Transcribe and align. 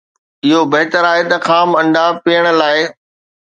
اهو 0.45 0.59
بهتر 0.73 1.03
آهي 1.11 1.23
ته 1.31 1.37
خام 1.45 1.69
انڊا 1.81 2.05
پيئڻ 2.23 2.43
لاء 2.59 2.79